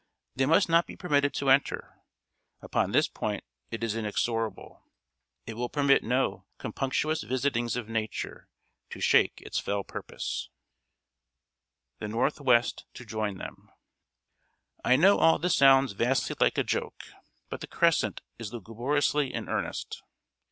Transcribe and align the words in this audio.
They 0.35 0.47
must 0.47 0.67
not 0.67 0.87
be 0.87 0.95
permitted 0.95 1.31
to 1.35 1.51
enter. 1.51 2.01
Upon 2.59 2.89
this 2.89 3.07
point 3.07 3.43
it 3.69 3.83
is 3.83 3.93
inexorable. 3.93 4.81
It 5.45 5.53
will 5.53 5.69
permit 5.69 6.03
no 6.03 6.47
compunctious 6.57 7.21
visitings 7.21 7.75
of 7.75 7.87
nature 7.87 8.49
to 8.89 8.99
shake 8.99 9.43
its 9.45 9.59
fell 9.59 9.83
purpose. 9.83 10.49
[Sidenote: 11.99 11.99
THE 11.99 12.07
NORTHWEST 12.43 12.85
TO 12.95 13.05
JOIN 13.05 13.37
THEM.] 13.37 13.69
I 14.83 14.95
know 14.95 15.19
all 15.19 15.37
this 15.37 15.55
sounds 15.55 15.91
vastly 15.91 16.35
like 16.39 16.57
a 16.57 16.63
joke; 16.63 17.03
but 17.49 17.61
The 17.61 17.67
Crescent 17.67 18.21
is 18.39 18.51
lugubriously 18.51 19.31
in 19.31 19.47
earnest. 19.47 20.01